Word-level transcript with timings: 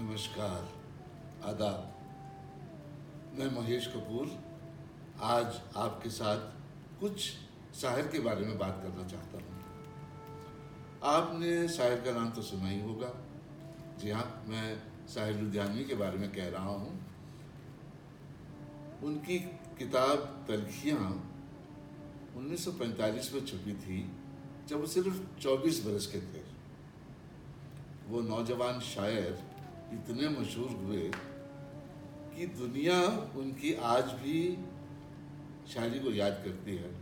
नमस्कार, 0.00 0.68
आदाब। 1.44 3.38
मैं 3.38 3.60
महेश 3.60 3.86
कपूर 3.86 4.44
आज 5.22 5.60
आपके 5.76 6.10
साथ 6.10 6.38
कुछ 7.00 7.20
शायर 7.80 8.06
के 8.06 8.18
बारे 8.18 8.46
में 8.46 8.58
बात 8.58 8.80
करना 8.82 9.08
चाहता 9.08 9.38
हूँ। 9.38 9.64
आपने 11.02 11.68
शायर 11.68 12.00
का 12.00 12.12
नाम 12.12 12.30
तो 12.30 12.42
सुना 12.42 12.68
ही 12.68 12.80
होगा। 12.80 13.12
जी 14.00 14.10
हाँ 14.10 14.44
मैं 14.46 14.82
शाहिर 15.08 15.36
लुधियानवी 15.36 15.84
के 15.84 15.94
बारे 15.94 16.18
में 16.18 16.32
कह 16.32 16.48
रहा 16.48 16.68
हूँ। 16.68 17.06
उनकी 19.02 19.38
किताब 19.78 20.44
तलखियाँ 20.48 21.30
1945 22.36 23.34
में 23.34 23.46
छपी 23.46 23.74
थी, 23.74 24.12
जब 24.68 24.80
वो 24.80 24.86
सिर्फ़ 24.86 25.40
24 25.40 25.84
बरस 25.84 26.06
के 26.06 26.20
थे। 26.20 26.44
वो 28.08 28.20
नौजवान 28.20 28.80
शायर 28.80 29.49
इतने 29.92 30.28
मशहूर 30.28 30.70
हुए 30.70 31.10
कि 32.36 32.46
दुनिया 32.46 32.98
उनकी 33.36 33.74
आज 33.74 34.04
भी 34.04 34.58
शायरी 35.74 36.00
को 36.00 36.10
याद 36.10 36.32
करती 36.32 36.76
है। 36.76 36.92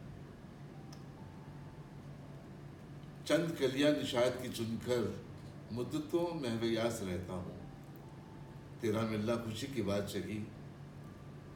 चंद 3.27 3.57
कलियाँ 3.57 3.93
निशात 3.93 4.39
की 4.43 4.49
चुनकर 4.49 5.25
मुद्दतों 5.73 6.35
महवयास 6.41 7.01
रहता 7.03 7.33
हूँ। 7.33 7.57
तेरा 8.81 9.03
मिलना 9.03 9.37
खुशी 9.37 9.67
की 9.67 9.83
बात 9.83 10.07
चली, 10.07 10.47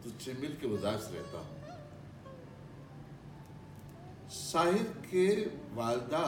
तुझसे 0.04 0.32
मिल 0.32 0.56
के 0.60 0.66
उदास 0.66 1.10
रहता 1.12 1.38
हूँ। 1.38 1.56
साहिर 4.30 4.82
के 4.82 5.26
वालदा 5.74 6.26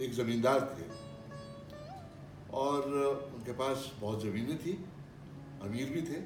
एक 0.00 0.14
जमींदार 0.14 0.60
थे। 0.78 1.03
और 2.54 2.82
उनके 3.36 3.52
पास 3.52 3.92
बहुत 4.00 4.22
ज़मीनें 4.22 4.58
थी, 4.58 4.72
अमीर 5.62 5.90
भी 5.90 6.02
थे, 6.02 6.20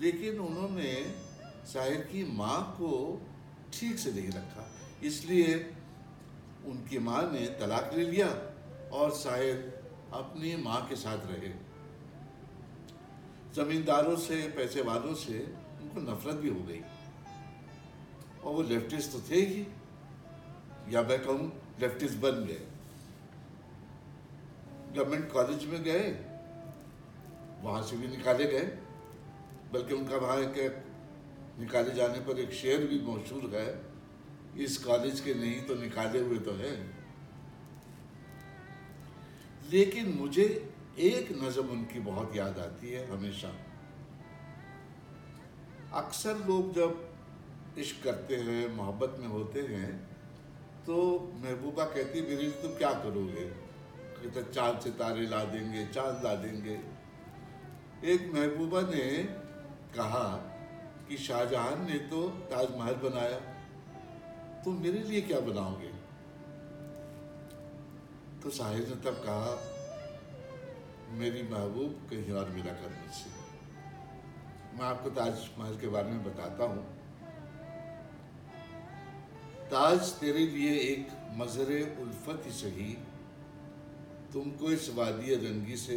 लेकिन 0.00 0.38
उन्होंने 0.38 1.14
साहिर 1.66 2.00
की 2.00 2.24
माँ 2.32 2.74
को 2.76 3.20
ठीक 3.72 3.98
से 3.98 4.12
नहीं 4.12 4.28
रखा। 4.28 4.70
इसलिए 5.02 5.74
उनकी 6.66 6.98
माँ 6.98 7.32
ने 7.32 7.46
तलाक 7.46 7.90
ले 7.94 8.04
लिया 8.04 8.28
और 8.92 9.10
साहिर 9.10 9.82
अपनी 10.12 10.56
माँ 10.56 10.86
के 10.88 10.96
साथ 10.96 11.18
रहे। 11.18 11.52
ज़मींदारों 13.54 14.16
से, 14.16 14.48
पैसे 14.48 14.82
वालों 14.82 15.14
से 15.14 15.38
उनको 15.82 16.12
नफरत 16.12 16.34
भी 16.34 16.48
हो 16.48 16.60
गई। 16.60 16.80
और 18.44 18.52
वो 18.54 18.62
लेफ्टिस्ट 18.62 19.12
तो 19.12 19.20
थे 19.30 19.36
ही। 19.36 19.66
या 20.88 21.02
मैं 21.02 21.24
कहूँ, 21.24 21.52
लेफ्टिस्ट 21.80 22.18
बन 22.18 22.44
गए। 22.44 22.66
गवर्नमेंट 24.94 25.30
कॉलेज 25.32 25.64
में 25.66 25.82
गए, 25.82 26.10
वहाँ 27.62 27.82
से 27.82 27.96
भी 27.96 28.08
निकाले 28.08 28.44
गए, 28.44 28.66
बल्कि 29.72 29.94
उनका 29.94 30.16
वहाँ 30.16 30.44
के 30.54 30.68
निकाले 31.60 31.94
जाने 31.94 32.20
पर 32.20 32.38
एक 32.40 32.52
शेर 32.52 32.86
भी 32.86 33.00
मशहूर 33.02 33.50
है, 33.54 33.68
इस 34.64 34.76
कॉलेज 34.84 35.20
के 35.20 35.34
नहीं 35.34 35.60
तो 35.62 35.74
निकाले 35.74 36.20
हुए 36.20 36.38
तो 36.40 36.52
है। 36.54 36.74
लेकिन 39.70 40.08
मुझे 40.18 40.44
एक 41.00 41.30
नज़म 41.42 41.68
उनकी 41.70 42.00
बहुत 42.02 42.36
याद 42.36 42.58
आती 42.58 42.90
है 42.90 43.06
हमेशा। 43.10 43.52
अक्सर 45.94 46.46
लोग 46.46 46.72
जब 46.74 47.76
इश्क 47.78 48.02
करते 48.04 48.36
हैं, 48.36 48.74
मोहब्बत 48.76 49.16
में 49.20 49.26
होते 49.28 49.60
हैं 49.60 49.92
तो 50.86 50.96
महबूबा 51.44 51.84
कहती 51.86 52.20
मेरे 52.22 52.50
तुम 52.62 52.76
क्या 52.78 52.92
करोगे? 53.02 53.44
कहते 54.24 54.52
चाँद 54.52 54.80
सितारे 54.80 55.26
ला 55.26 55.44
देंगे, 55.44 55.86
चाँद 55.86 56.24
ला 56.24 56.34
देंगे। 56.34 56.80
एक 58.12 58.30
महबूबा 58.34 58.80
ने 58.80 59.22
कहा 59.96 60.26
कि 61.08 61.16
शाहजहां 61.16 61.76
ने 61.86 61.98
तो 61.98 62.28
ताजमहल 62.28 62.94
बनाया 62.94 63.38
तो 64.64 64.70
मेरे 64.70 64.98
लिए 64.98 65.20
क्या 65.20 65.40
बनाओगे? 65.40 65.92
तो 68.42 68.50
साहिर 68.50 68.88
ने 68.88 68.94
तब 68.94 69.22
कहा, 69.26 69.52
मेरी 71.10 71.42
महबूब 71.42 72.08
कहीं 72.10 72.32
और 72.32 72.50
मिला 72.50 72.72
कर 72.72 72.90
मुझसे। 72.90 73.30
मैं 74.78 74.86
आपको 74.86 75.10
ताजमहल 75.10 75.76
के 75.76 75.88
बारे 75.88 76.10
में 76.10 76.24
बताता 76.24 76.64
हूँ। 76.64 76.84
ताज 79.64 80.12
तेरे 80.12 80.46
लिए 80.46 80.72
एक 80.80 81.08
मजर 81.36 81.72
उल्फत 82.02 82.42
ही 82.46 82.52
सही 82.52 82.96
तुमको 84.34 84.70
इस 84.70 84.88
वादी 84.94 85.34
रंगी 85.34 85.76
से 85.76 85.96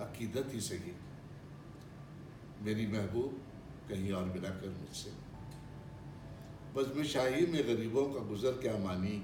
अकीदत 0.00 0.54
ही 0.54 0.60
सही। 0.60 0.92
मेरी 2.62 2.86
महबूब, 2.86 3.40
कहीं 3.88 4.12
और 4.12 4.24
मिला 4.24 4.50
कर 4.50 4.70
मुझसे 4.70 5.10
बज़म 6.76 7.02
शाही 7.04 7.46
में 7.46 7.62
गरीबों 7.66 8.04
का 8.04 8.20
गुज़र 8.28 8.52
क्या 8.52 8.76
मानी? 8.78 9.22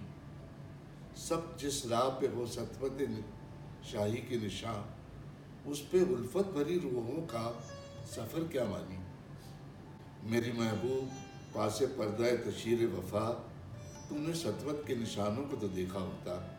सब 1.19 1.57
जिस 1.61 1.87
राह 1.87 2.09
पे 2.21 2.27
हो 2.27 2.47
सतवत 2.47 2.99
शाही 3.87 4.17
के 4.17 4.41
निशान 4.41 5.71
उस 5.71 5.81
पे 5.89 6.03
उल्फत 6.15 6.53
भरी 6.57 6.79
रूहों 6.79 7.23
का 7.27 7.45
सफ़र 8.07 8.49
क्या 8.49 8.65
मानी? 8.65 8.99
मेरी 10.31 10.53
महबूब, 10.53 11.09
पासे 11.55 11.87
पर्दा 11.87 12.37
तशीर 12.51 12.87
वफा 12.89 13.29
तुमने 14.09 14.35
सतवत 14.35 14.85
के 14.87 14.97
निशानों 14.97 15.45
को 15.45 15.57
तो 15.57 15.69
देखा 15.69 15.99
होता। 15.99 16.58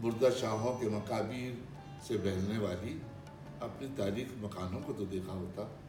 मुर्दा 0.00 0.30
शाहों 0.30 0.74
के 0.74 0.88
मकाबीर 0.88 1.64
से 2.08 2.16
बहलने 2.16 2.58
वाली 2.58 3.02
अपनी 3.62 3.88
तारीख 3.88 4.32
मकानों 4.38 4.80
को 4.80 4.92
तो 4.92 5.04
देखा 5.04 5.32
होता। 5.32 5.80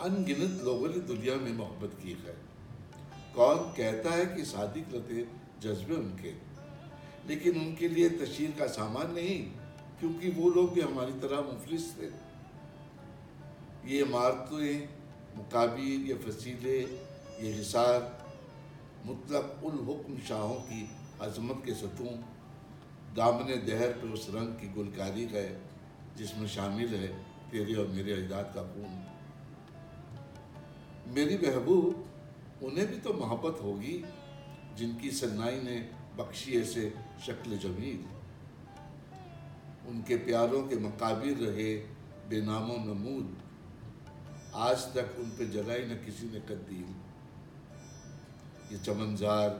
अनगिनत 0.00 0.62
लोगों 0.64 0.88
ने 0.88 0.98
दुनिया 1.00 1.36
में 1.36 1.52
मोहब्बत 1.52 1.98
की 2.02 2.10
है। 2.10 2.36
कौन 3.34 3.56
कहता 3.56 4.10
है 4.10 4.26
कि 4.26 4.44
शादी 4.44 4.80
करते 4.80 5.22
जज्बे 5.62 5.94
उनके? 5.94 6.32
लेकिन 7.28 7.60
उनके 7.60 7.88
लिए 7.88 8.08
तशीर 8.10 8.50
का 8.58 8.66
सामान 8.66 9.12
नहीं, 9.12 9.42
क्योंकि 10.00 10.30
वो 10.30 10.50
लोग 10.50 10.72
भी 10.74 10.80
हमारी 10.80 11.12
तरह 11.12 11.40
मुफलिस 11.40 11.98
थे। 11.98 12.06
ये 13.90 14.00
इमारतें, 14.00 14.88
मुकाबिर, 15.36 16.00
ये 16.00 16.14
फसीले, 16.14 16.80
ये 17.40 17.52
हिसार, 17.52 18.24
मुतलक 19.06 19.60
उल 19.64 19.84
हुक्म 19.84 20.18
शाहों 20.18 20.54
की 20.54 20.90
अजमत 21.20 21.62
के 21.64 21.74
सतून 21.74 22.24
दामन 23.16 23.50
दहर 23.66 23.92
पर 23.98 24.08
उस 24.10 24.24
रंग 24.34 24.50
की 24.60 24.68
गुलकारी 24.74 25.24
है, 25.32 25.48
जिसमें 26.16 26.48
शामिल 26.48 26.94
है 26.94 27.08
तेरे 27.50 27.74
और 27.74 27.86
मेरे 27.88 28.12
अजदाद 28.12 28.52
का 28.54 28.62
खून। 28.70 28.92
मेरी 31.14 31.36
महबूब 31.38 32.64
उन्हें 32.64 32.86
भी 32.86 32.98
तो 32.98 33.12
मोहब्बत 33.14 33.60
होगी, 33.62 33.96
जिनकी 34.76 35.10
सन्नाई 35.12 35.60
ने 35.60 35.76
बख्शी 36.18 36.52
ऐसे 36.60 36.84
शक्ल 37.26 37.58
जमील। 37.58 38.00
उनके 39.88 40.16
प्यारों 40.26 40.62
के 40.68 40.76
मकाबिर 40.78 41.36
रहे 41.38 41.74
बेनामो 42.28 42.76
नमूद, 42.84 43.36
आज 44.56 44.78
तक 44.94 45.16
उन 45.18 45.28
पर 45.30 45.50
जलाई 45.52 45.82
न 45.84 45.94
किसी 46.04 46.26
ने 46.26 46.40
कद्दील 46.48 46.90
ये 48.72 48.78
चमनजार, 48.78 49.50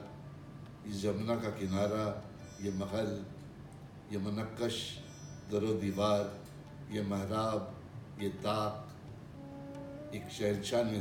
ये 0.87 0.93
जमुना 0.99 1.35
का 1.35 1.49
किनारा, 1.55 2.05
ये 2.61 2.71
महल 2.73 3.09
ये 4.11 4.19
मनक्कश, 4.19 4.77
दरो 5.51 5.73
दीवार, 5.73 6.23
ये 6.91 7.01
महराब, 7.03 7.75
ये 8.21 8.29
ताक 8.43 10.15
एक 10.15 10.29
शहनशाह 10.29 10.83
ने 10.83 10.99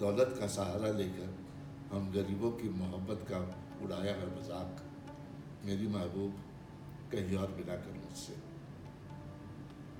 दौलत 0.00 0.36
का 0.40 0.46
सहारा 0.46 0.90
लेकर 0.92 1.30
हम 1.92 2.10
गरीबों 2.12 2.50
की 2.52 2.68
मोहब्बत 2.68 3.26
का 3.30 3.38
उड़ाया 3.84 4.14
है 4.14 4.26
मज़ाक। 4.36 4.82
मेरी 5.64 5.86
महबूब, 5.88 6.32
कहीं 7.12 7.36
और 7.36 7.50
मिला 7.50 7.74
कर 7.76 7.92
मुझसे। 7.94 8.36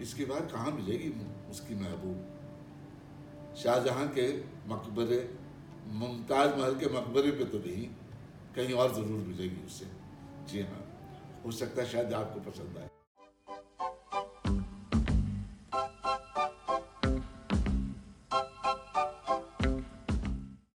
इसके 0.03 0.25
बाद 0.25 0.51
कहाँ 0.53 0.71
मिलेगी 0.73 1.11
उसकी 1.51 1.75
महबूब? 1.75 2.19
शाहजहां 3.57 4.07
के 4.09 4.29
मकबरे, 4.69 5.21
मुमताज़ 5.93 6.57
महल 6.57 6.75
के 6.75 6.87
मकबरे 6.97 7.31
पे 7.31 7.45
तो 7.45 7.59
नहीं, 7.59 7.87
कहीं 8.55 8.75
और 8.75 8.95
ज़रूर 8.95 9.27
मिलेगी 9.27 9.67
उससे 9.67 9.87
जी 10.49 10.61
हाँ। 10.63 10.92
हो 11.45 11.51
सकता 11.53 11.83
है 11.83 11.89
शायद 11.89 12.13
आपको 12.13 12.51
पसंद 12.51 12.79
आए। 12.79 12.89